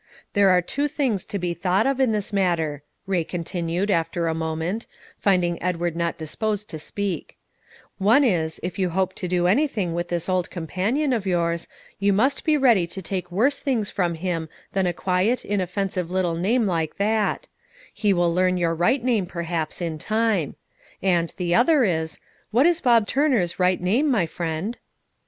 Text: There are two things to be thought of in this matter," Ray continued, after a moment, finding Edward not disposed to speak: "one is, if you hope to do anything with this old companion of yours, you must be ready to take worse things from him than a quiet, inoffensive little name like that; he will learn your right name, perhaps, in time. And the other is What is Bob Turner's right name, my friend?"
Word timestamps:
There 0.33 0.49
are 0.49 0.63
two 0.63 0.87
things 0.87 1.23
to 1.25 1.37
be 1.37 1.53
thought 1.53 1.85
of 1.85 1.99
in 1.99 2.11
this 2.11 2.33
matter," 2.33 2.81
Ray 3.05 3.23
continued, 3.23 3.91
after 3.91 4.25
a 4.25 4.33
moment, 4.33 4.87
finding 5.19 5.61
Edward 5.61 5.95
not 5.95 6.17
disposed 6.17 6.71
to 6.71 6.79
speak: 6.79 7.37
"one 7.99 8.23
is, 8.23 8.59
if 8.63 8.79
you 8.79 8.89
hope 8.89 9.13
to 9.13 9.27
do 9.27 9.45
anything 9.45 9.93
with 9.93 10.07
this 10.07 10.27
old 10.27 10.49
companion 10.49 11.13
of 11.13 11.27
yours, 11.27 11.67
you 11.99 12.13
must 12.13 12.43
be 12.43 12.57
ready 12.57 12.87
to 12.87 13.01
take 13.03 13.31
worse 13.31 13.59
things 13.59 13.91
from 13.91 14.15
him 14.15 14.49
than 14.73 14.87
a 14.87 14.91
quiet, 14.91 15.45
inoffensive 15.45 16.09
little 16.09 16.33
name 16.35 16.65
like 16.65 16.97
that; 16.97 17.47
he 17.93 18.11
will 18.11 18.33
learn 18.33 18.57
your 18.57 18.73
right 18.73 19.03
name, 19.03 19.27
perhaps, 19.27 19.81
in 19.83 19.99
time. 19.99 20.55
And 21.03 21.31
the 21.37 21.53
other 21.53 21.83
is 21.83 22.19
What 22.49 22.65
is 22.65 22.81
Bob 22.81 23.05
Turner's 23.05 23.59
right 23.59 23.79
name, 23.79 24.09
my 24.09 24.25
friend?" 24.25 24.79